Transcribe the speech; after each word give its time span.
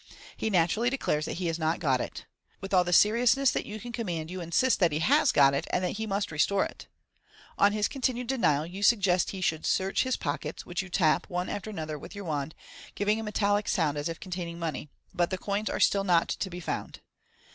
He 0.35 0.49
naturally 0.49 0.89
declares 0.89 1.25
that 1.25 1.33
he 1.37 1.45
has 1.45 1.59
not 1.59 1.77
got 1.79 2.01
it. 2.01 2.25
With 2.59 2.73
all 2.73 2.83
the 2.83 2.91
seriousness 2.91 3.51
that 3.51 3.67
you 3.67 3.79
can 3.79 3.91
command, 3.91 4.31
you 4.31 4.41
insist 4.41 4.79
that 4.79 4.91
he 4.91 4.97
has 4.97 5.31
it, 5.31 5.67
and 5.69 5.83
that 5.83 5.91
he 5.97 6.07
must 6.07 6.31
restore 6.31 6.65
it. 6.65 6.87
On 7.59 7.71
his 7.71 7.87
continued 7.87 8.25
denial 8.25 8.65
you 8.65 8.81
suggest 8.81 9.27
that 9.27 9.33
he 9.33 9.41
should 9.41 9.63
search 9.63 10.01
his 10.01 10.17
pockets, 10.17 10.65
which 10.65 10.81
you 10.81 10.89
tap, 10.89 11.29
one 11.29 11.49
after 11.49 11.69
another, 11.69 11.99
with 11.99 12.15
your 12.15 12.25
wand, 12.25 12.55
each 12.87 12.95
giving 12.95 13.19
a 13.19 13.23
metallic 13.23 13.67
sound 13.67 13.95
as 13.95 14.09
if 14.09 14.19
containing 14.19 14.57
money 14.57 14.89
$ 15.09 15.09
but 15.13 15.29
the 15.29 15.37
coins 15.37 15.69
are 15.69 15.79
still 15.79 16.03
not 16.03 16.29
to 16.29 16.49
be 16.49 16.59
found. 16.59 17.01